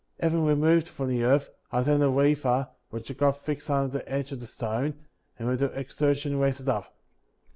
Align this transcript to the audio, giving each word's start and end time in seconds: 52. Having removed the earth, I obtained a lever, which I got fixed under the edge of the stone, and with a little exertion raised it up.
52. 0.19 0.25
Having 0.25 0.45
removed 0.47 0.97
the 0.97 1.23
earth, 1.23 1.51
I 1.71 1.81
obtained 1.81 2.01
a 2.01 2.09
lever, 2.09 2.69
which 2.89 3.11
I 3.11 3.13
got 3.13 3.37
fixed 3.45 3.69
under 3.69 3.99
the 3.99 4.11
edge 4.11 4.31
of 4.31 4.39
the 4.39 4.47
stone, 4.47 4.95
and 5.37 5.47
with 5.47 5.61
a 5.61 5.65
little 5.67 5.79
exertion 5.79 6.39
raised 6.39 6.61
it 6.61 6.67
up. 6.69 6.95